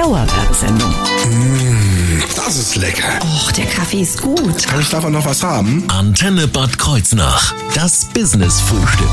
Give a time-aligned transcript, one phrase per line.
[0.00, 0.94] Dauerwerbesendung.
[2.34, 3.18] Das ist lecker.
[3.22, 4.66] Och, der Kaffee ist gut.
[4.66, 5.84] Kann ich davon noch was haben?
[5.88, 7.54] Antenne Bad Kreuznach.
[7.74, 9.10] Das Business-Frühstück.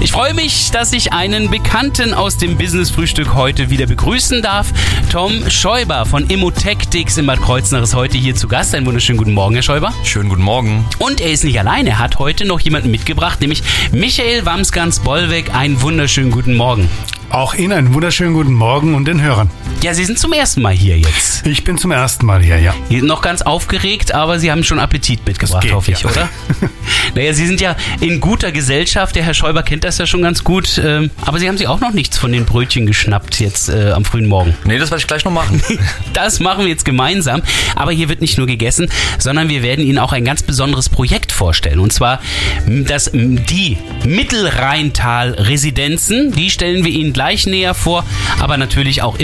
[0.00, 4.72] Ich freue mich, dass ich einen Bekannten aus dem Business-Frühstück heute wieder begrüßen darf.
[5.12, 8.74] Tom Schäuber von Immotactics in Bad Kreuznach ist heute hier zu Gast.
[8.74, 9.92] Einen wunderschönen guten Morgen, Herr Schäuber.
[10.02, 10.84] Schönen guten Morgen.
[10.98, 11.86] Und er ist nicht allein.
[11.86, 15.54] Er hat heute noch jemanden mitgebracht, nämlich Michael Wamsgans-Bollweg.
[15.54, 16.90] Einen wunderschönen guten Morgen.
[17.30, 19.50] Auch Ihnen einen wunderschönen guten Morgen und den Hörern.
[19.84, 21.46] Ja, Sie sind zum ersten Mal hier jetzt.
[21.46, 22.74] Ich bin zum ersten Mal hier, ja.
[22.88, 26.08] Sie sind noch ganz aufgeregt, aber Sie haben schon Appetit mitgebracht, geht, hoffe ich, ja.
[26.08, 26.30] oder?
[27.14, 29.14] naja, Sie sind ja in guter Gesellschaft.
[29.14, 30.80] Der Herr Schäuber kennt das ja schon ganz gut.
[30.82, 34.06] ähm, Aber Sie haben sich auch noch nichts von den Brötchen geschnappt jetzt äh, am
[34.06, 34.56] frühen Morgen.
[34.64, 35.62] Nee, das werde ich gleich noch machen.
[36.14, 37.42] Das machen wir jetzt gemeinsam.
[37.74, 38.88] Aber hier wird nicht nur gegessen,
[39.18, 41.80] sondern wir werden Ihnen auch ein ganz besonderes Projekt vorstellen.
[41.80, 42.20] Und zwar
[42.66, 43.76] das, die
[44.06, 46.32] Mittelrheintal-Residenzen.
[46.32, 48.06] Die stellen wir Ihnen gleich näher vor.
[48.40, 49.18] Aber natürlich auch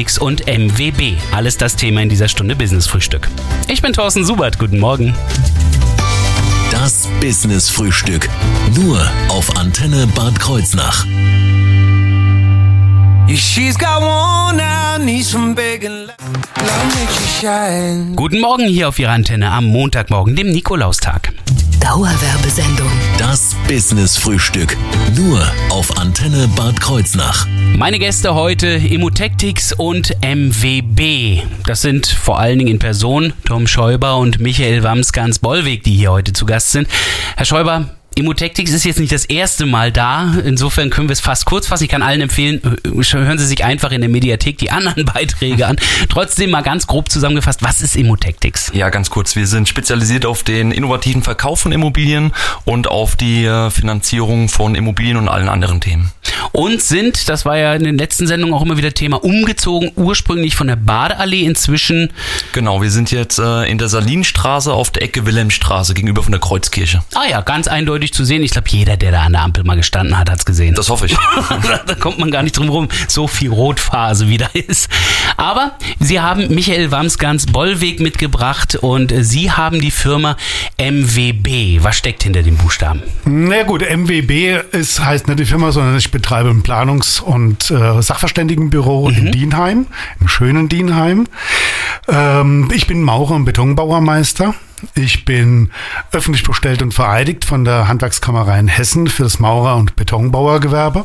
[0.00, 1.16] Immotactics und MWB.
[1.32, 3.28] Alles das Thema in dieser Stunde Business-Frühstück.
[3.68, 4.58] Ich bin Thorsten Subert.
[4.58, 5.14] Guten Morgen.
[6.70, 8.28] Das Business-Frühstück.
[8.74, 11.04] Nur auf Antenne Bad Kreuznach.
[18.16, 21.32] Guten Morgen hier auf Ihrer Antenne am Montagmorgen, dem Nikolaustag.
[21.80, 22.90] Dauerwerbesendung.
[23.18, 24.76] Das Business-Frühstück.
[25.16, 27.46] Nur auf Antenne Bad Kreuznach.
[27.76, 31.42] Meine Gäste heute Immotactics und MWB.
[31.66, 36.32] Das sind vor allen Dingen in Person Tom Schäuber und Michael Wamsgans-Bollweg, die hier heute
[36.32, 36.86] zu Gast sind.
[37.36, 40.34] Herr Schäuber, Immotactics ist jetzt nicht das erste Mal da.
[40.44, 41.84] Insofern können wir es fast kurz fassen.
[41.84, 45.76] Ich kann allen empfehlen, hören Sie sich einfach in der Mediathek die anderen Beiträge an.
[46.08, 48.72] Trotzdem mal ganz grob zusammengefasst, was ist Immotactics?
[48.74, 49.36] Ja, ganz kurz.
[49.36, 52.32] Wir sind spezialisiert auf den innovativen Verkauf von Immobilien
[52.64, 56.10] und auf die äh, Finanzierung von Immobilien und allen anderen Themen.
[56.52, 60.56] Und sind, das war ja in den letzten Sendungen auch immer wieder Thema, umgezogen, ursprünglich
[60.56, 62.12] von der Badeallee inzwischen.
[62.52, 66.40] Genau, wir sind jetzt äh, in der Salinstraße auf der Ecke Wilhelmstraße gegenüber von der
[66.40, 67.02] Kreuzkirche.
[67.14, 68.42] Ah ja, ganz eindeutig zu sehen.
[68.42, 70.74] Ich glaube, jeder, der da an der Ampel mal gestanden hat, hat es gesehen.
[70.74, 71.16] Das hoffe ich.
[71.86, 74.90] da kommt man gar nicht drum rum, so viel Rotphase wie da ist.
[75.36, 80.36] Aber Sie haben Michael Wamsgans Bollweg mitgebracht und Sie haben die Firma
[80.78, 81.82] MWB.
[81.82, 83.02] Was steckt hinter den Buchstaben?
[83.24, 88.02] Na gut, MWB ist, heißt nicht die Firma, sondern ich betreibe ein Planungs- und äh,
[88.02, 89.86] Sachverständigenbüro in Dienheim,
[90.20, 91.26] im schönen Dienheim.
[92.08, 94.54] Ähm, ich bin Maurer und Betonbauermeister.
[94.94, 95.70] Ich bin
[96.12, 101.04] öffentlich bestellt und vereidigt von der Handwerkskammer in Hessen für das Maurer- und Betonbauergewerbe,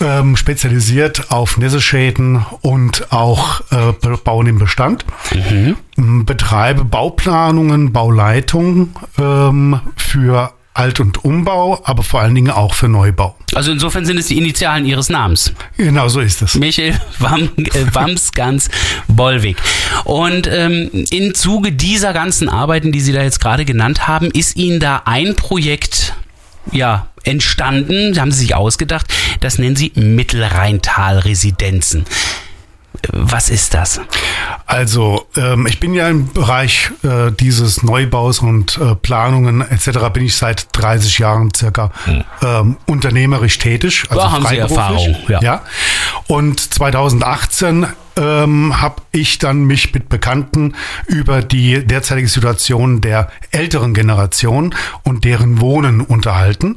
[0.00, 3.92] ähm, spezialisiert auf Nässeschäden und auch äh,
[4.24, 5.04] Bauen im Bestand.
[5.96, 12.88] Ähm, Betreibe Bauplanungen, Bauleitungen ähm, für Alt- und Umbau, aber vor allen Dingen auch für
[12.88, 13.36] Neubau.
[13.54, 15.52] Also insofern sind es die Initialen Ihres Namens.
[15.76, 16.54] Genau so ist es.
[16.54, 18.70] Michael Wam, äh, Wamsgans
[19.08, 19.56] Bollweg.
[20.04, 24.56] Und ähm, im Zuge dieser ganzen Arbeiten, die Sie da jetzt gerade genannt haben, ist
[24.56, 26.14] Ihnen da ein Projekt
[26.72, 29.06] ja, entstanden, haben Sie sich ausgedacht,
[29.40, 32.06] das nennen Sie Mittelrheintal-Residenzen.
[33.12, 34.00] Was ist das?
[34.66, 40.10] Also, ähm, ich bin ja im Bereich äh, dieses Neubaus und äh, Planungen etc.
[40.12, 41.92] bin ich seit 30 Jahren circa
[42.42, 44.04] ähm, unternehmerisch tätig.
[44.08, 44.58] Also Da haben Sie.
[44.58, 45.40] Erfahrung, ja.
[45.40, 45.62] ja.
[46.26, 47.86] Und 2018
[48.20, 50.74] ähm, habe ich dann mich mit Bekannten
[51.06, 56.76] über die derzeitige Situation der älteren Generation und deren Wohnen unterhalten.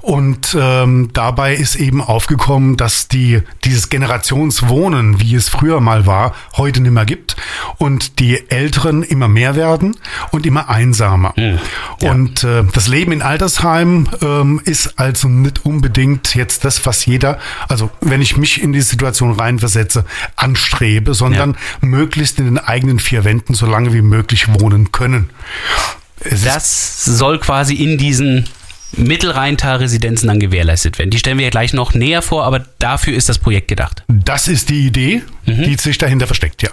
[0.00, 6.34] Und ähm, dabei ist eben aufgekommen, dass die dieses Generationswohnen, wie es früher mal war,
[6.56, 7.36] heute nicht mehr gibt
[7.78, 9.96] und die Älteren immer mehr werden
[10.32, 11.32] und immer einsamer.
[12.02, 17.38] Und äh, das Leben in Altersheimen ähm, ist also nicht unbedingt jetzt das, was jeder,
[17.68, 20.04] also wenn ich mich in die Situation reinversetze,
[20.80, 25.30] anstrebe, sondern möglichst in den eigenen vier Wänden so lange wie möglich wohnen können.
[26.20, 28.46] Es Das soll quasi in diesen
[28.96, 31.10] Mittelrheintal-Residenzen dann gewährleistet werden.
[31.10, 34.02] Die stellen wir ja gleich noch näher vor, aber dafür ist das Projekt gedacht.
[34.08, 36.70] Das ist die Idee, die sich dahinter versteckt, ja.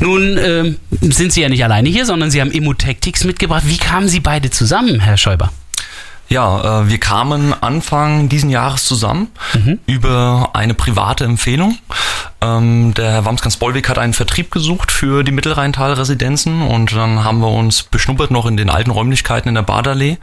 [0.00, 3.62] Nun ähm, sind Sie ja nicht alleine hier, sondern Sie haben Immotactics mitgebracht.
[3.66, 5.50] Wie kamen Sie beide zusammen, Herr Schäuber?
[6.28, 9.28] Ja, äh, wir kamen Anfang diesen Jahres zusammen
[9.86, 11.78] über eine private Empfehlung.
[12.42, 17.40] Ähm, der Herr Wamskans Bollweg hat einen Vertrieb gesucht für die Mittelrheintal-Residenzen und dann haben
[17.40, 20.18] wir uns beschnuppert noch in den alten Räumlichkeiten in der Badallee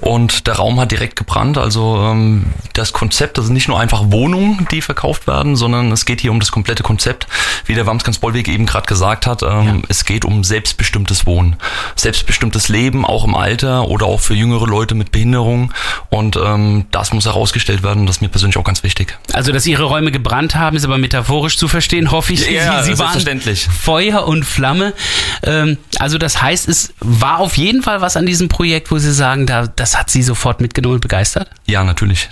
[0.00, 1.56] und der Raum hat direkt gebrannt.
[1.56, 6.04] Also ähm, das Konzept, das sind nicht nur einfach Wohnungen, die verkauft werden, sondern es
[6.04, 7.28] geht hier um das komplette Konzept,
[7.66, 9.44] wie der Wamskans Bollweg eben gerade gesagt hat.
[9.44, 11.56] Ähm, Es geht um selbstbestimmtes Wohnen,
[11.94, 15.72] selbstbestimmtes Leben, auch im Alter oder auch für jüngere Leute mit Behinderung
[16.10, 18.06] und ähm, das muss herausgestellt werden.
[18.06, 19.16] Das ist mir persönlich auch ganz wichtig.
[19.32, 22.50] Also, dass Ihre Räume gebrannt haben, ist aber metaphorisch zu verstehen, hoffe ich.
[22.50, 23.40] Ja, Sie, Sie waren.
[23.82, 24.94] Feuer und Flamme.
[25.42, 29.12] Ähm, also, das heißt, es war auf jeden Fall was an diesem Projekt, wo Sie
[29.12, 31.50] sagen, da, das hat Sie sofort mitgenommen und begeistert.
[31.66, 32.28] Ja, natürlich.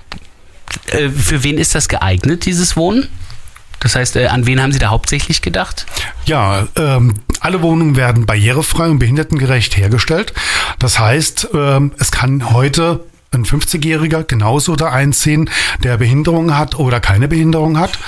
[0.86, 3.08] Äh, für wen ist das geeignet, dieses Wohnen?
[3.80, 5.86] Das heißt, äh, an wen haben Sie da hauptsächlich gedacht?
[6.24, 10.32] Ja, ähm, alle Wohnungen werden barrierefrei und behindertengerecht hergestellt.
[10.78, 15.50] Das heißt, ähm, es kann heute ein 50-Jähriger genauso da einziehen,
[15.82, 17.98] der Behinderung hat oder keine Behinderung hat,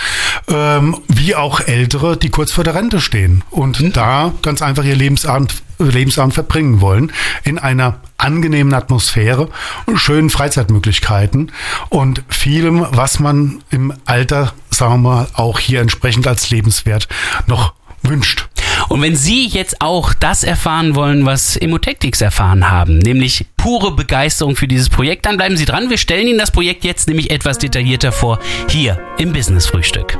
[0.48, 4.96] ähm, wie auch Ältere, die kurz vor der Rente stehen und da ganz einfach ihr
[4.96, 7.12] Lebensabend, Lebensabend verbringen wollen
[7.42, 9.48] in einer angenehmen Atmosphäre,
[9.94, 11.52] schönen Freizeitmöglichkeiten
[11.88, 17.08] und vielem, was man im Alter, sagen wir mal, auch hier entsprechend als lebenswert
[17.46, 18.48] noch wünscht.
[18.88, 24.56] Und wenn Sie jetzt auch das erfahren wollen, was Emotectics erfahren haben, nämlich pure Begeisterung
[24.56, 25.90] für dieses Projekt, dann bleiben Sie dran.
[25.90, 28.38] Wir stellen Ihnen das Projekt jetzt nämlich etwas detaillierter vor,
[28.68, 30.18] hier im Business Frühstück.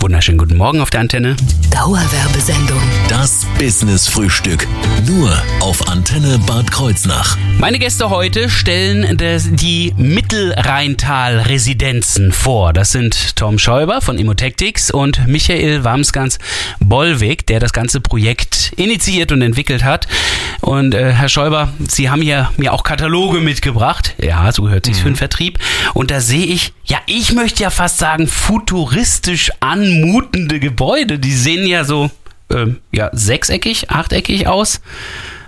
[0.00, 1.36] Wunderschönen guten Morgen auf der Antenne.
[1.70, 2.80] Dauerwerbesendung.
[3.08, 4.68] Das Business Frühstück.
[5.06, 7.38] Nur auf Antenne Bad Kreuznach.
[7.58, 12.74] Meine Gäste heute stellen das, die Mittelrheintal-Residenzen vor.
[12.74, 16.38] Das sind Tom Schäuber von Immotectics und Michael Wamsgans
[16.78, 20.08] Bollweg, der das ganze Projekt initiiert und entwickelt hat.
[20.60, 24.14] Und äh, Herr Schäuber, Sie haben hier mir auch Kataloge mitgebracht.
[24.22, 25.58] Ja, so gehört sich für den Vertrieb.
[25.94, 31.18] Und da sehe ich, ja, ich möchte ja fast sagen, futuristisch anmutende Gebäude.
[31.18, 32.10] Die sehen ja so
[32.54, 34.80] ähm, ja, sechseckig, achteckig aus.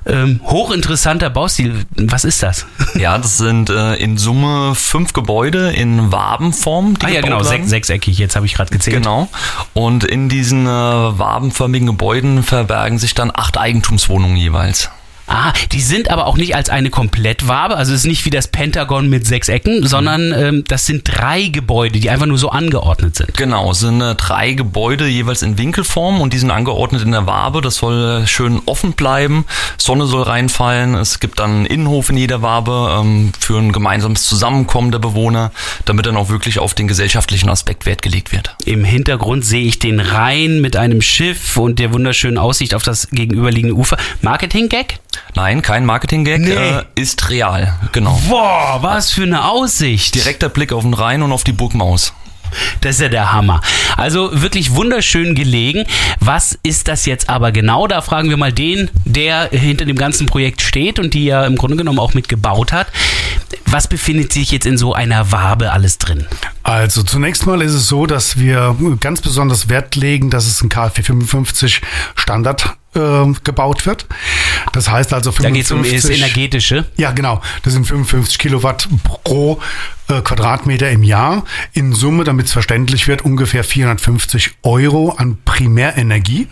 [0.08, 1.84] Ähm, hochinteressanter Baustil.
[1.96, 2.66] Was ist das?
[2.96, 6.94] Ja, das sind äh, in Summe fünf Gebäude in Wabenform.
[7.02, 8.96] Ah ja, genau, sech, sechseckig, jetzt habe ich gerade gezählt.
[8.96, 9.28] Genau.
[9.74, 14.90] Und in diesen äh, wabenförmigen Gebäuden verbergen sich dann acht Eigentumswohnungen jeweils.
[15.26, 18.48] Ah, die sind aber auch nicht als eine Komplettwabe, also es ist nicht wie das
[18.48, 23.16] Pentagon mit sechs Ecken, sondern ähm, das sind drei Gebäude, die einfach nur so angeordnet
[23.16, 23.34] sind.
[23.34, 27.26] Genau, es sind äh, drei Gebäude jeweils in Winkelform und die sind angeordnet in der
[27.26, 27.60] Wabe.
[27.60, 29.46] Das soll äh, schön offen bleiben.
[29.78, 30.94] Sonne soll reinfallen.
[30.94, 35.50] Es gibt dann einen Innenhof in jeder Wabe ähm, für ein gemeinsames Zusammenkommen der Bewohner,
[35.86, 38.54] damit dann auch wirklich auf den gesellschaftlichen Aspekt Wert gelegt wird.
[38.64, 43.08] Im Hintergrund sehe ich den Rhein mit einem Schiff und der wunderschönen Aussicht auf das
[43.10, 43.96] gegenüberliegende Ufer.
[44.22, 45.00] Marketing-Gag?
[45.36, 46.52] Nein, kein Marketing-Gag, Nee.
[46.54, 47.74] äh, ist real.
[47.92, 48.18] Genau.
[48.28, 50.14] Boah, was für eine Aussicht.
[50.14, 52.14] Direkter Blick auf den Rhein und auf die Burg Maus.
[52.80, 53.60] Das ist ja der Hammer.
[53.96, 55.84] Also wirklich wunderschön gelegen.
[56.20, 57.86] Was ist das jetzt aber genau?
[57.86, 61.56] Da fragen wir mal den, der hinter dem ganzen Projekt steht und die ja im
[61.56, 62.86] Grunde genommen auch mitgebaut hat.
[63.66, 66.26] Was befindet sich jetzt in so einer Wabe alles drin?
[66.62, 70.68] Also zunächst mal ist es so, dass wir ganz besonders Wert legen, dass es ein
[70.68, 71.82] KfW 55
[72.14, 74.06] Standard äh, gebaut wird.
[74.72, 76.84] Das heißt also Da geht es um 55 das Energetische.
[76.96, 77.40] Ja, genau.
[77.62, 79.60] Das sind 55 Kilowatt pro
[80.08, 81.44] äh, Quadratmeter im Jahr.
[81.72, 86.48] In Summe, damit es verständlich wird, ungefähr 450 Euro an Primärenergie.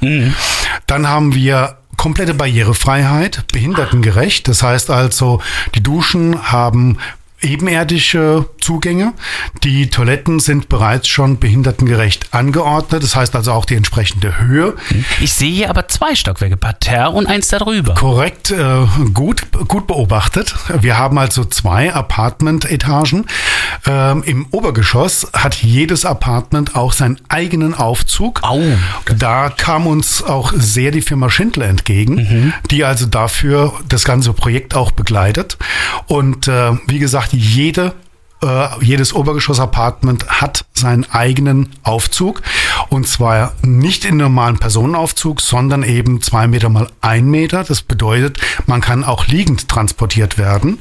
[0.87, 4.49] Dann haben wir komplette Barrierefreiheit, behindertengerecht.
[4.49, 5.41] Das heißt also,
[5.75, 6.99] die Duschen haben
[7.45, 9.13] ebenerdige Zugänge.
[9.63, 13.03] Die Toiletten sind bereits schon behindertengerecht angeordnet.
[13.03, 14.75] Das heißt also auch die entsprechende Höhe.
[15.21, 17.95] Ich sehe hier aber zwei Stockwerke, Parterre und eins darüber.
[17.95, 20.55] Korrekt, äh, gut, gut beobachtet.
[20.81, 23.27] Wir haben also zwei Apartment-Etagen.
[23.87, 28.41] Ähm, Im Obergeschoss hat jedes Apartment auch seinen eigenen Aufzug.
[28.43, 28.61] Au.
[29.19, 34.75] Da kam uns auch sehr die Firma Schindler entgegen, die also dafür das ganze Projekt
[34.75, 35.59] auch begleitet.
[36.07, 37.93] Und äh, wie gesagt, jede
[38.45, 42.43] äh, jedes Obergeschoss-Apartment hat seinen eigenen Aufzug.
[42.91, 47.65] Und zwar nicht in normalen Personenaufzug, sondern eben zwei Meter mal ein Meter.
[47.65, 50.81] Das bedeutet, man kann auch liegend transportiert werden.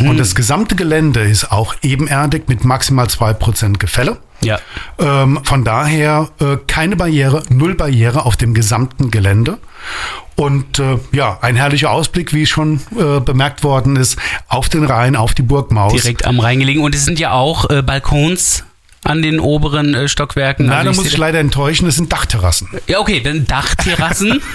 [0.00, 4.18] Und das gesamte Gelände ist auch ebenerdig mit maximal zwei Prozent Gefälle.
[4.40, 4.58] Ja.
[4.98, 9.58] Ähm, von daher äh, keine Barriere, null Barriere auf dem gesamten Gelände.
[10.36, 15.16] Und äh, ja, ein herrlicher Ausblick, wie schon äh, bemerkt worden ist, auf den Rhein,
[15.16, 15.92] auf die Burg Maus.
[15.92, 16.82] Direkt am Rhein gelegen.
[16.82, 18.64] Und es sind ja auch äh, Balkons
[19.06, 20.66] an den oberen äh, Stockwerken.
[20.66, 22.68] Na, Also da muss ich leider enttäuschen, es sind Dachterrassen.
[22.86, 24.40] Ja, okay, dann Dachterrassen.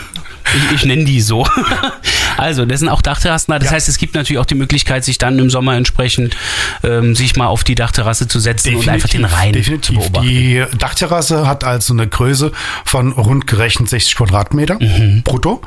[0.72, 1.46] Ich, ich nenne die so.
[2.38, 3.60] Also, das sind auch Dachterrassen da.
[3.60, 3.74] Das Ja.
[3.76, 6.36] heißt, es gibt natürlich auch die Möglichkeit, sich dann im Sommer entsprechend
[6.84, 9.86] ähm, sich mal auf die Dachterrasse zu setzen und einfach den Rhein definitiv.
[9.86, 10.28] zu beobachten.
[10.28, 12.52] Die Dachterrasse hat also eine Größe
[12.86, 15.22] von rund gerechnet 60 Quadratmeter Mhm.
[15.24, 15.62] brutto.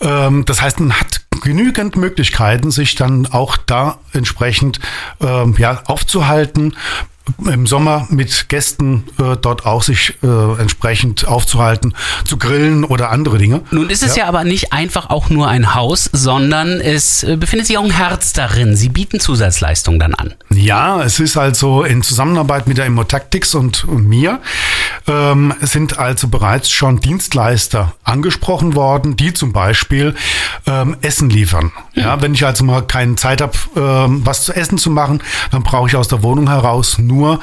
[0.00, 4.80] Ähm, das heißt, man hat genügend Möglichkeiten, sich dann auch da entsprechend
[5.20, 6.74] ähm, ja, aufzuhalten.
[7.44, 10.26] Im Sommer mit Gästen äh, dort auch sich äh,
[10.60, 11.94] entsprechend aufzuhalten,
[12.24, 13.62] zu grillen oder andere Dinge.
[13.70, 14.26] Nun ist es ja.
[14.26, 18.32] aber nicht einfach auch nur ein Haus, sondern es äh, befindet sich auch ein Herz
[18.32, 18.76] darin.
[18.76, 20.34] Sie bieten Zusatzleistungen dann an.
[20.50, 24.40] Ja, es ist also in Zusammenarbeit mit der Immotactics und, und mir
[25.06, 30.14] ähm, sind also bereits schon Dienstleister angesprochen worden, die zum Beispiel
[30.66, 31.72] ähm, Essen liefern.
[31.94, 35.62] Ja, wenn ich also mal keine Zeit habe, ähm, was zu essen zu machen, dann
[35.62, 37.40] brauche ich aus der Wohnung heraus nur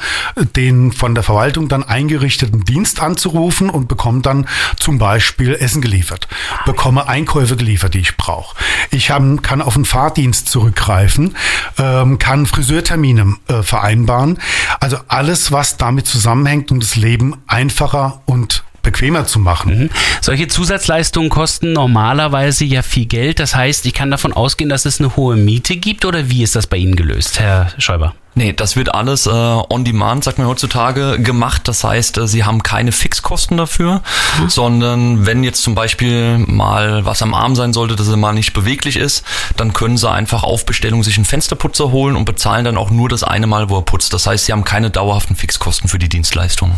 [0.56, 6.28] den von der Verwaltung dann eingerichteten Dienst anzurufen und bekomme dann zum Beispiel Essen geliefert,
[6.64, 8.56] bekomme Einkäufe geliefert, die ich brauche.
[8.90, 11.36] Ich hab, kann auf einen Fahrdienst zurückgreifen,
[11.78, 14.38] ähm, kann Friseurtermine äh, vereinbaren.
[14.80, 19.78] Also alles, was damit zusammenhängt, um das Leben einfacher und bequemer zu machen.
[19.78, 19.90] Mhm.
[20.20, 23.40] Solche Zusatzleistungen kosten normalerweise ja viel Geld.
[23.40, 26.54] Das heißt, ich kann davon ausgehen, dass es eine hohe Miete gibt oder wie ist
[26.54, 28.14] das bei Ihnen gelöst, Herr Schäuber?
[28.38, 31.62] Nee, das wird alles äh, on demand, sagt man heutzutage, gemacht.
[31.68, 34.02] Das heißt, äh, sie haben keine Fixkosten dafür,
[34.38, 34.50] mhm.
[34.50, 38.52] sondern wenn jetzt zum Beispiel mal was am Arm sein sollte, dass er mal nicht
[38.52, 39.24] beweglich ist,
[39.56, 43.08] dann können sie einfach auf Bestellung sich einen Fensterputzer holen und bezahlen dann auch nur
[43.08, 44.12] das eine Mal, wo er putzt.
[44.12, 46.72] Das heißt, sie haben keine dauerhaften Fixkosten für die Dienstleistung.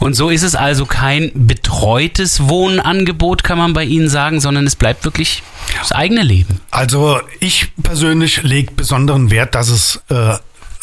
[0.00, 4.74] Und so ist es also kein betreutes Wohnangebot, kann man bei Ihnen sagen, sondern es
[4.74, 5.44] bleibt wirklich
[5.78, 6.60] das eigene Leben.
[6.72, 10.34] Also ich persönlich lege besonderen Wert, dass es äh,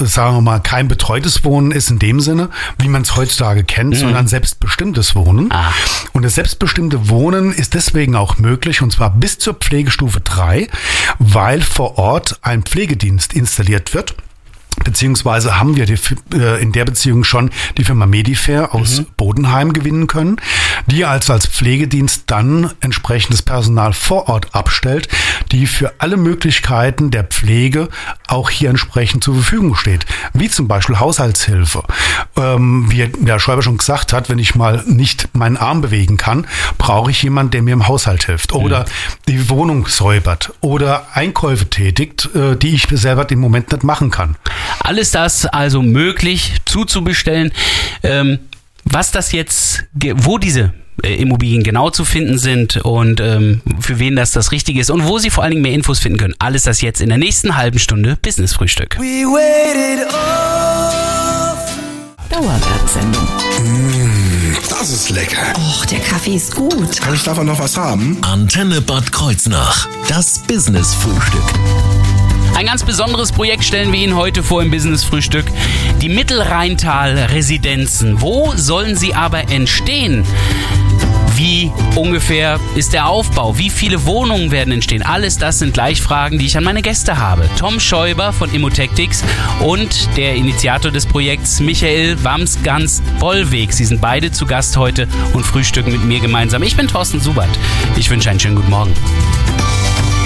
[0.05, 3.91] sagen wir mal, kein betreutes Wohnen ist in dem Sinne, wie man es heutzutage kennt,
[3.91, 3.95] mhm.
[3.95, 5.51] sondern selbstbestimmtes Wohnen.
[5.51, 5.73] Ah.
[6.13, 10.67] Und das selbstbestimmte Wohnen ist deswegen auch möglich, und zwar bis zur Pflegestufe 3,
[11.19, 14.15] weil vor Ort ein Pflegedienst installiert wird
[14.83, 15.97] beziehungsweise haben wir die,
[16.33, 19.05] äh, in der Beziehung schon die Firma Medifair aus mhm.
[19.17, 20.37] Bodenheim gewinnen können,
[20.87, 25.07] die also als Pflegedienst dann entsprechendes Personal vor Ort abstellt,
[25.51, 27.89] die für alle Möglichkeiten der Pflege
[28.27, 31.83] auch hier entsprechend zur Verfügung steht, wie zum Beispiel Haushaltshilfe.
[32.37, 36.47] Ähm, wie der Schreiber schon gesagt hat, wenn ich mal nicht meinen Arm bewegen kann,
[36.77, 38.85] brauche ich jemanden, der mir im Haushalt hilft oder mhm.
[39.27, 44.35] die Wohnung säubert oder Einkäufe tätigt, äh, die ich selber im Moment nicht machen kann.
[44.79, 47.51] Alles das also möglich zuzubestellen.
[48.03, 48.39] Ähm,
[48.83, 54.15] was das jetzt, wo diese äh, Immobilien genau zu finden sind und ähm, für wen
[54.15, 56.35] das das Richtige ist und wo Sie vor allen Dingen mehr Infos finden können.
[56.39, 58.97] Alles das jetzt in der nächsten halben Stunde Business Frühstück.
[62.29, 63.27] Dauerwerbesendung.
[63.59, 65.53] Mmh, das ist lecker.
[65.57, 67.01] Och, der Kaffee ist gut.
[67.01, 68.17] Kann ich davon noch was haben?
[68.21, 69.87] Antenne Bad Kreuznach.
[70.07, 71.43] Das Business Frühstück.
[72.55, 75.45] Ein ganz besonderes Projekt stellen wir Ihnen heute vor im Business Frühstück.
[76.01, 78.21] Die Mittelrheintal-Residenzen.
[78.21, 80.23] Wo sollen sie aber entstehen?
[81.35, 83.57] Wie ungefähr ist der Aufbau?
[83.57, 85.01] Wie viele Wohnungen werden entstehen?
[85.01, 87.49] Alles das sind gleich Fragen, die ich an meine Gäste habe.
[87.57, 89.23] Tom Schäuber von Immotactics
[89.61, 93.73] und der Initiator des Projekts Michael Wamsgans Bollweg.
[93.73, 96.61] Sie sind beide zu Gast heute und frühstücken mit mir gemeinsam.
[96.63, 97.49] Ich bin Thorsten Subert.
[97.97, 98.93] Ich wünsche einen schönen guten Morgen.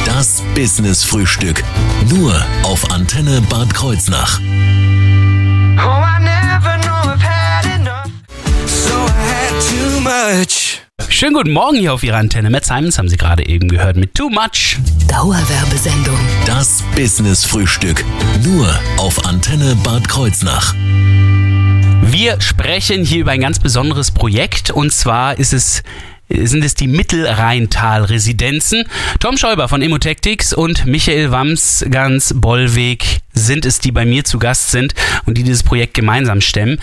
[0.05, 1.63] Das Business Frühstück.
[2.09, 2.33] Nur
[2.63, 4.39] auf Antenne Bad Kreuznach.
[4.39, 8.11] Oh, I never know I've had enough.
[8.67, 10.81] So I had too much.
[11.09, 12.49] Schönen guten Morgen hier auf Ihrer Antenne.
[12.49, 14.77] Matt Simons haben Sie gerade eben gehört mit Too Much.
[15.07, 16.19] Dauerwerbesendung.
[16.45, 18.05] Das Business Frühstück.
[18.43, 20.75] Nur auf Antenne Bad Kreuznach.
[22.03, 25.83] Wir sprechen hier über ein ganz besonderes Projekt und zwar ist es
[26.29, 28.85] sind es die Mittelrheintal-Residenzen.
[29.19, 34.39] Tom Schäuber von Immotactics und Michael Wams ganz Bollweg sind es, die bei mir zu
[34.39, 34.93] Gast sind
[35.25, 36.79] und die dieses Projekt gemeinsam stemmen.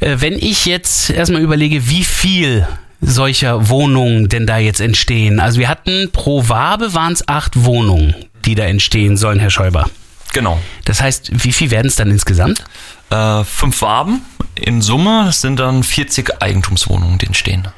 [0.00, 2.66] Äh, wenn ich jetzt erstmal überlege, wie viel
[3.00, 5.40] solcher Wohnungen denn da jetzt entstehen.
[5.40, 9.88] Also wir hatten pro Wabe waren es acht Wohnungen, die da entstehen sollen, Herr Schäuber.
[10.32, 10.60] Genau.
[10.84, 12.62] Das heißt, wie viel werden es dann insgesamt?
[13.08, 14.20] Äh, fünf Waben.
[14.54, 17.68] In Summe sind dann 40 Eigentumswohnungen, die entstehen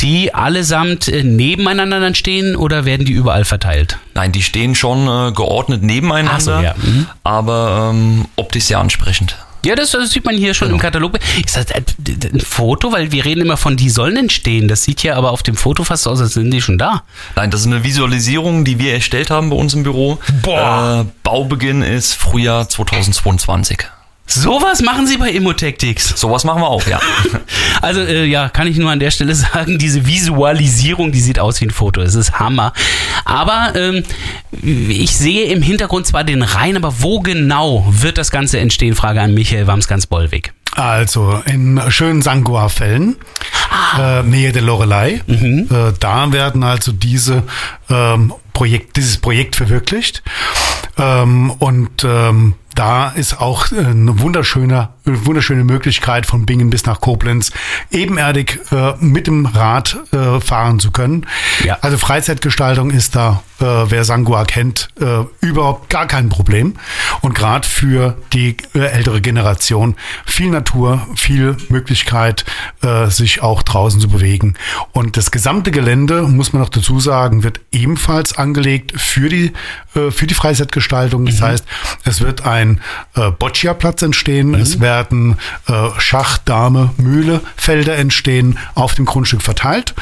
[0.00, 3.98] die allesamt äh, nebeneinander dann stehen oder werden die überall verteilt?
[4.14, 6.74] Nein, die stehen schon äh, geordnet nebeneinander, so, ja.
[6.76, 7.06] mhm.
[7.22, 9.36] aber ähm, optisch sehr ansprechend.
[9.64, 10.76] Ja, das, das, sieht man hier schon genau.
[10.76, 11.18] im Katalog.
[11.44, 12.92] Ist das ein Foto?
[12.92, 14.68] Weil wir reden immer von, die sollen entstehen.
[14.68, 17.02] Das sieht ja aber auf dem Foto fast aus, als sind die schon da.
[17.34, 20.18] Nein, das ist eine Visualisierung, die wir erstellt haben bei uns im Büro.
[20.42, 21.06] Boah.
[21.06, 23.86] Äh, Baubeginn ist Frühjahr 2022.
[24.26, 26.18] Sowas machen Sie bei Immotactics.
[26.18, 27.00] Sowas machen wir auch, ja.
[27.82, 31.60] Also äh, ja, kann ich nur an der Stelle sagen, diese Visualisierung, die sieht aus
[31.60, 32.00] wie ein Foto.
[32.00, 32.72] Es ist Hammer.
[33.24, 34.02] Aber ähm,
[34.62, 38.94] ich sehe im Hintergrund zwar den Rhein, aber wo genau wird das Ganze entstehen?
[38.94, 40.52] Frage an Michael Wamsgans-Bollweg.
[40.76, 43.16] Also in schönen Sangoa-Fällen,
[43.70, 44.20] ah.
[44.20, 45.20] äh, Nähe der Lorelei.
[45.26, 45.68] Mhm.
[45.70, 47.44] Äh, da werden also diese
[47.88, 50.22] ähm, Projekt, dieses Projekt verwirklicht.
[50.98, 57.00] Ähm, und ähm, da ist auch äh, eine wunderschöne, wunderschöne Möglichkeit von Bingen bis nach
[57.00, 57.52] Koblenz
[57.90, 61.26] ebenerdig äh, mit dem Rad äh, fahren zu können.
[61.64, 61.78] Ja.
[61.80, 66.74] Also Freizeitgestaltung ist da, äh, wer Sangua kennt, äh, überhaupt gar kein Problem.
[67.20, 69.94] Und gerade für die äh, ältere Generation
[70.26, 72.44] viel Natur, viel Möglichkeit,
[73.08, 74.54] sich auch draußen zu bewegen.
[74.92, 79.52] Und das gesamte Gelände, muss man noch dazu sagen, wird ebenfalls angelegt für die,
[79.92, 81.24] für die Freizeitgestaltung.
[81.26, 81.64] Das heißt,
[82.04, 82.63] es wird ein
[83.14, 85.36] äh, Boccia-Platz entstehen, es werden
[85.68, 89.94] äh, Schach, Dame, Mühle, Felder entstehen, auf dem Grundstück verteilt.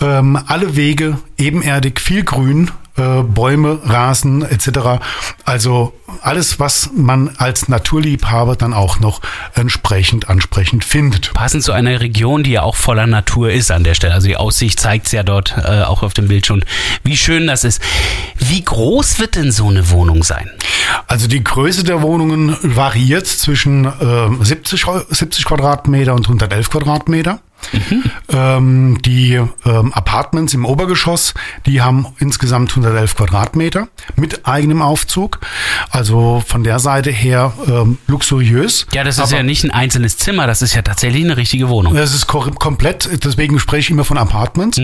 [0.00, 5.00] Ähm, alle Wege ebenerdig, viel Grün, äh, Bäume, Rasen etc.
[5.44, 9.20] Also alles, was man als Naturliebhaber dann auch noch
[9.54, 11.32] entsprechend ansprechend findet.
[11.32, 14.14] Passend zu einer Region, die ja auch voller Natur ist an der Stelle.
[14.14, 16.64] Also die Aussicht zeigt es ja dort äh, auch auf dem Bild schon,
[17.02, 17.80] wie schön das ist.
[18.38, 20.50] Wie groß wird denn so eine Wohnung sein?
[21.06, 27.40] Also die Größe der Wohnungen variiert zwischen äh, 70, Quadrat- 70 Quadratmeter und 111 Quadratmeter.
[28.28, 31.34] Ähm, die ähm, Apartments im Obergeschoss,
[31.66, 35.40] die haben insgesamt 111 Quadratmeter mit eigenem Aufzug.
[35.90, 38.86] Also von der Seite her ähm, luxuriös.
[38.92, 41.94] Ja, das ist ja nicht ein einzelnes Zimmer, das ist ja tatsächlich eine richtige Wohnung.
[41.94, 44.78] Das ist ko- komplett, deswegen spreche ich immer von Apartments.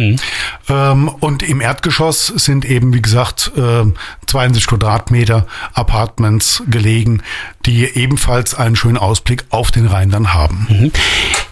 [0.68, 3.94] Ähm, und im Erdgeschoss sind eben, wie gesagt, ähm,
[4.26, 7.22] 72 Quadratmeter Apartments gelegen,
[7.66, 10.92] die ebenfalls einen schönen Ausblick auf den Rhein dann haben.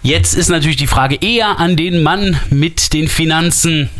[0.03, 3.91] Jetzt ist natürlich die Frage eher an den Mann mit den Finanzen.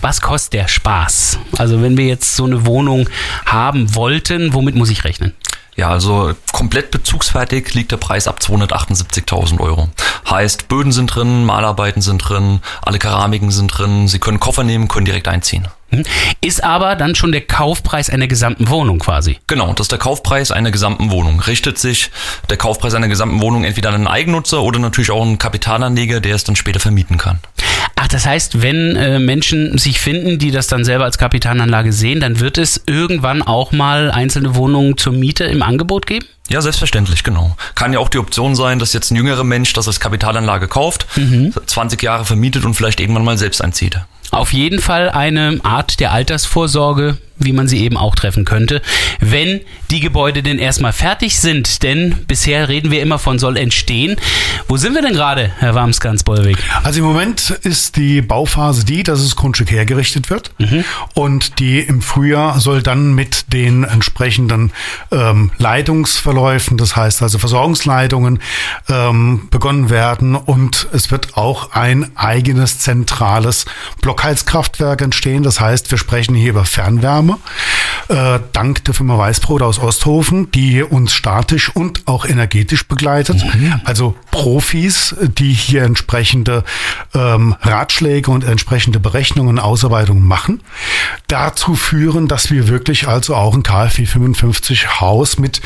[0.00, 1.38] Was kostet der Spaß?
[1.58, 3.08] Also wenn wir jetzt so eine Wohnung
[3.46, 5.32] haben wollten, womit muss ich rechnen?
[5.76, 9.88] Ja, also komplett bezugsfertig liegt der Preis ab 278.000 Euro.
[10.28, 14.08] Heißt, Böden sind drin, Malarbeiten sind drin, alle Keramiken sind drin.
[14.08, 15.68] Sie können Koffer nehmen, können direkt einziehen.
[16.40, 19.38] Ist aber dann schon der Kaufpreis einer gesamten Wohnung quasi.
[19.46, 21.40] Genau, das ist der Kaufpreis einer gesamten Wohnung.
[21.40, 22.10] Richtet sich
[22.50, 26.34] der Kaufpreis einer gesamten Wohnung entweder an einen Eigennutzer oder natürlich auch einen Kapitalanleger, der
[26.34, 27.38] es dann später vermieten kann.
[27.96, 32.20] Ach, das heißt, wenn äh, Menschen sich finden, die das dann selber als Kapitalanlage sehen,
[32.20, 36.26] dann wird es irgendwann auch mal einzelne Wohnungen zur Miete im Angebot geben?
[36.48, 37.56] Ja, selbstverständlich, genau.
[37.74, 41.06] Kann ja auch die Option sein, dass jetzt ein jüngerer Mensch das als Kapitalanlage kauft,
[41.66, 43.98] 20 Jahre vermietet und vielleicht irgendwann mal selbst einzieht.
[44.32, 48.82] Auf jeden Fall eine Art der Altersvorsorge, wie man sie eben auch treffen könnte,
[49.20, 51.82] wenn die Gebäude denn erstmal fertig sind.
[51.82, 54.16] Denn bisher reden wir immer von soll entstehen.
[54.68, 56.56] Wo sind wir denn gerade, Herr Warmskans-Bollweg?
[56.82, 60.52] Also im Moment ist die Bauphase die, dass das Grundstück hergerichtet wird
[61.14, 64.72] und die im Frühjahr soll dann mit den entsprechenden
[65.10, 68.40] ähm, Leitungsverläufen, das heißt also Versorgungsleitungen,
[68.88, 73.66] ähm, begonnen werden und es wird auch ein eigenes zentrales
[74.00, 75.42] Blockheizkraftwerk entstehen.
[75.42, 77.31] Das heißt, wir sprechen hier über Fernwärme,
[78.08, 83.44] äh, dank der Firma Weißbrot aus Osthofen, die uns statisch und auch energetisch begleitet.
[83.84, 86.64] Also Profis, die hier entsprechende
[87.14, 90.62] ähm, Ratschläge und entsprechende Berechnungen, Ausarbeitungen machen.
[91.28, 95.60] Dazu führen, dass wir wirklich also auch ein KfW 55 Haus mit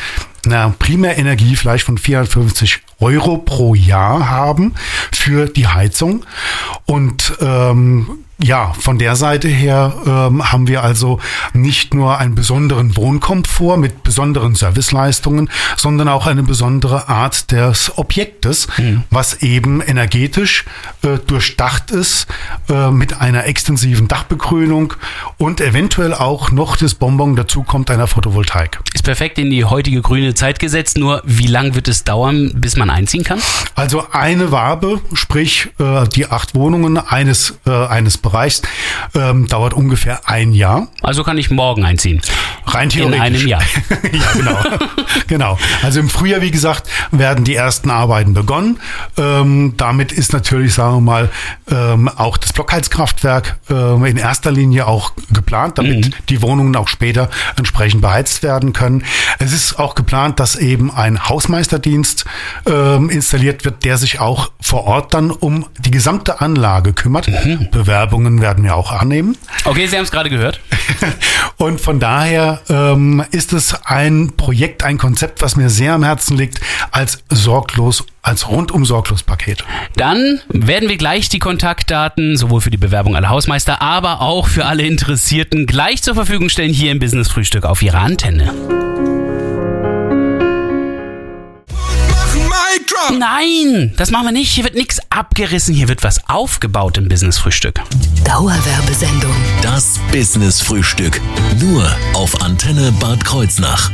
[0.45, 4.73] einer Primärenergie vielleicht von 450 Euro pro Jahr haben
[5.11, 6.25] für die Heizung.
[6.85, 11.19] Und ähm, ja, von der Seite her ähm, haben wir also
[11.53, 18.67] nicht nur einen besonderen Wohnkomfort mit besonderen Serviceleistungen, sondern auch eine besondere Art des Objektes,
[19.09, 20.65] was eben energetisch
[21.01, 22.27] äh, durchdacht ist
[22.69, 24.93] äh, mit einer extensiven Dachbegrünung
[25.37, 28.79] und eventuell auch noch das Bonbon dazu kommt einer Photovoltaik.
[28.93, 30.97] Ist perfekt in die heutige grüne Zeit gesetzt.
[30.97, 33.39] Nur wie lang wird es dauern, bis man einziehen kann?
[33.75, 38.61] Also eine Wabe, sprich äh, die acht Wohnungen eines, äh, eines Bereichs,
[39.15, 40.87] ähm, dauert ungefähr ein Jahr.
[41.01, 42.21] Also kann ich morgen einziehen.
[42.65, 43.21] Rein theoretisch.
[43.21, 43.61] einem Jahr.
[44.11, 44.57] ja, genau.
[45.27, 45.59] genau.
[45.83, 48.79] Also im Frühjahr, wie gesagt, werden die ersten Arbeiten begonnen.
[49.17, 51.29] Ähm, damit ist natürlich, sagen wir mal,
[51.71, 57.29] ähm, auch das Blockheizkraftwerk ähm, in erster Linie auch geplant, damit die Wohnungen auch später
[57.55, 59.03] entsprechend beheizt werden können.
[59.39, 62.25] Es ist auch geplant, dass eben ein Hausmeisterdienst
[62.65, 67.27] ähm, installiert wird, der sich auch vor Ort dann um die gesamte Anlage kümmert.
[68.17, 69.37] Bewerbungen werden wir auch annehmen.
[69.65, 70.59] Okay, Sie haben es gerade gehört.
[71.57, 76.37] Und von daher ähm, ist es ein Projekt, ein Konzept, was mir sehr am Herzen
[76.37, 76.59] liegt,
[76.91, 79.63] als sorglos, als rundum sorglos Paket.
[79.95, 84.65] Dann werden wir gleich die Kontaktdaten sowohl für die Bewerbung aller Hausmeister, aber auch für
[84.65, 88.96] alle Interessierten gleich zur Verfügung stellen hier im Business Frühstück auf Ihrer Antenne.
[92.77, 93.17] Mic drop.
[93.17, 94.51] Nein, das machen wir nicht.
[94.51, 97.81] Hier wird nichts abgerissen, hier wird was aufgebaut im Business Frühstück.
[98.23, 99.35] Dauerwerbesendung.
[99.61, 101.21] Das Business Frühstück.
[101.59, 103.91] Nur auf Antenne Bad Kreuznach.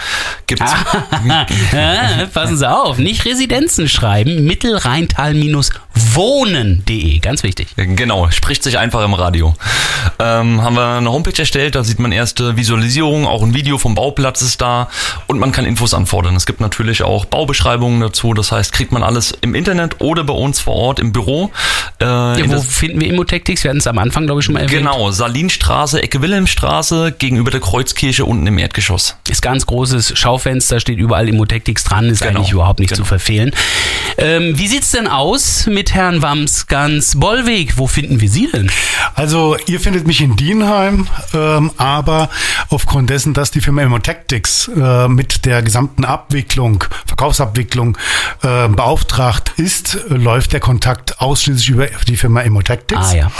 [0.46, 7.68] gibt's Ah, passen Sie auf, nicht Residenzen schreiben, mittelrheintal-wohnen.de, ganz wichtig.
[7.76, 9.56] Genau, spricht sich einfach im Radio.
[10.18, 13.94] Ähm, haben wir eine Homepage erstellt, da sieht man erste Visualisierungen, auch ein Video vom
[13.94, 14.88] Bauplatz ist da
[15.26, 16.34] und man kann Infos anfordern.
[16.36, 20.34] Es gibt natürlich auch Baubeschreibungen dazu, das heißt, kriegt man alles im Internet oder bei
[20.34, 21.50] uns vor Ort im Büro.
[22.00, 23.64] Äh, Ja, wo finden wir Immotectics?
[23.64, 24.78] Wir hatten es am Anfang, glaube ich, schon mal erwähnt.
[24.80, 29.16] Genau, Salinstraße, Ecke Wilhelmstraße, gegenüber der Kreuzkirche unten im Erdgeschoss.
[29.28, 32.38] Ist ganz großes Schaufenster, steht überall Immotectics dran, ist Genau.
[32.40, 33.02] eigentlich überhaupt nicht Genau.
[33.02, 33.52] zu verfehlen.
[34.18, 37.78] Ähm, wie sieht's denn aus mit Herrn Wams ganz Bollweg?
[37.78, 38.70] Wo finden wir Sie denn?
[39.14, 41.06] Also ihr findet mich in Dienheim,
[41.56, 42.28] ähm, aber
[42.70, 47.96] aufgrund dessen, dass die Firma Immotactics äh, mit der gesamten Abwicklung, Verkaufsabwicklung
[48.42, 53.10] äh, beauftragt ist, äh, läuft der Kontakt ausschließlich über die Firma Immotactics.
[53.10, 53.32] Ah ja.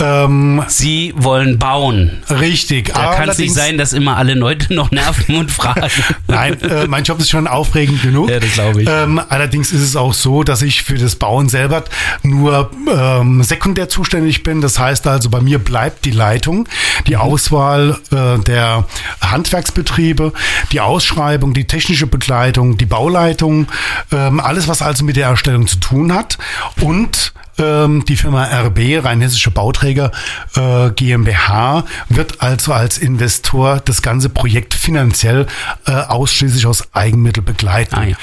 [0.00, 2.22] Ähm, Sie wollen bauen.
[2.30, 2.92] richtig.
[2.94, 5.82] Da kann es nicht sein, dass immer alle Leute noch nerven und fragen.
[6.28, 8.30] Nein, äh, mein Job ist schon aufregend genug.
[8.30, 8.88] Ja, das glaube ich.
[8.88, 11.84] Ähm, allerdings ist es auch so, dass ich für das Bauen selber
[12.22, 14.60] nur ähm, sekundär zuständig bin.
[14.60, 16.68] Das heißt also, bei mir bleibt die Leitung,
[17.06, 17.20] die Mhm.
[17.22, 18.84] Auswahl äh, der
[19.20, 20.32] Handwerksbetriebe,
[20.72, 23.68] die Ausschreibung, die technische Begleitung, die Bauleitung,
[24.12, 26.38] ähm, alles, was also mit der Erstellung zu tun hat.
[26.80, 30.12] Und ähm, die Firma RB, Rheinhessische Bauträger
[30.54, 35.46] äh, GmbH, wird also als Investor das ganze Projekt finanziell
[35.86, 37.94] äh, ausschließlich aus Eigenmittel begleiten.
[37.94, 38.16] Ah, ja.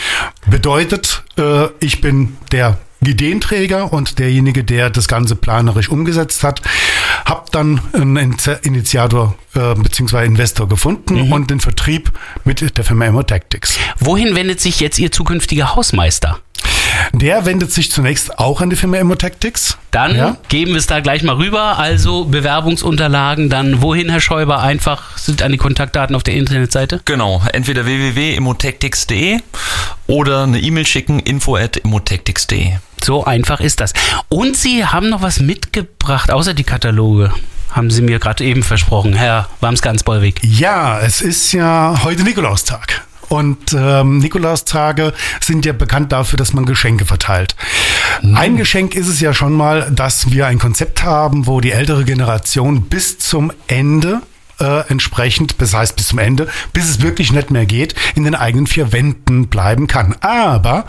[0.47, 6.61] Bedeutet, äh, ich bin der Ideenträger und derjenige, der das Ganze planerisch umgesetzt hat,
[7.25, 10.25] habe dann einen Initiator äh, bzw.
[10.25, 11.31] Investor gefunden Mhm.
[11.31, 12.11] und den Vertrieb
[12.45, 13.77] mit der Firma Tactics.
[13.99, 16.39] Wohin wendet sich jetzt Ihr zukünftiger Hausmeister?
[17.11, 19.77] Der wendet sich zunächst auch an die Firma Tactics.
[19.91, 20.37] Dann Ja.
[20.49, 21.77] geben wir es da gleich mal rüber.
[21.77, 24.61] Also Bewerbungsunterlagen, dann wohin, Herr Schäuber?
[24.61, 27.01] Einfach sind an die Kontaktdaten auf der Internetseite.
[27.05, 29.39] Genau, entweder www.immotactics.de
[30.07, 32.73] oder eine E-Mail schicken, info at immotactics.de.
[33.03, 33.93] So einfach ist das.
[34.29, 37.31] Und Sie haben noch was mitgebracht, außer die Kataloge.
[37.71, 40.39] Haben Sie mir gerade eben versprochen, Herr Wamsgans-Bollweg.
[40.43, 43.03] Ja, es ist ja heute Nikolaustag.
[43.33, 47.55] Und ähm, Nikolaustage sind ja bekannt dafür, dass man Geschenke verteilt.
[48.21, 52.03] Ein Geschenk ist es ja schon mal, dass wir ein Konzept haben, wo die ältere
[52.05, 54.21] Generation bis zum Ende
[54.59, 58.35] äh, entsprechend, das heißt bis zum Ende, bis es wirklich nicht mehr geht, in den
[58.35, 60.15] eigenen vier Wänden bleiben kann.
[60.21, 60.85] Aber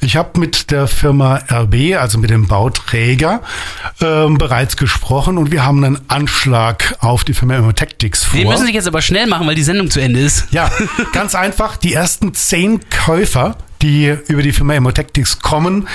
[0.00, 3.42] ich habe mit der Firma RB, also mit dem Bauträger,
[4.00, 8.38] ähm, bereits gesprochen und wir haben einen Anschlag auf die Firma Immotactics vor.
[8.38, 10.46] Sie müssen sich jetzt aber schnell machen, weil die Sendung zu Ende ist.
[10.50, 10.70] Ja,
[11.12, 11.76] ganz einfach.
[11.76, 15.88] Die ersten zehn Käufer, die über die Firma Immotactics kommen,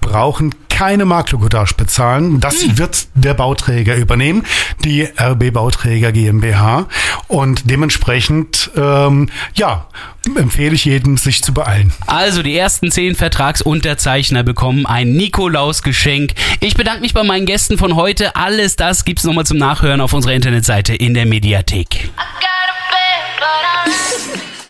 [0.00, 2.38] brauchen keine Maklercottage bezahlen.
[2.40, 2.78] Das Hm.
[2.78, 4.44] wird der Bauträger übernehmen,
[4.84, 6.86] die RB Bauträger GmbH.
[7.26, 9.88] Und dementsprechend, ähm, ja,
[10.36, 11.92] empfehle ich jedem, sich zu beeilen.
[12.06, 16.34] Also die ersten zehn Vertragsunterzeichner bekommen ein Nikolausgeschenk.
[16.60, 18.36] Ich bedanke mich bei meinen Gästen von heute.
[18.36, 22.10] Alles das gibt's nochmal zum Nachhören auf unserer Internetseite in der Mediathek.